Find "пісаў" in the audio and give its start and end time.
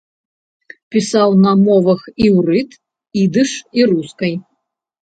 0.95-1.29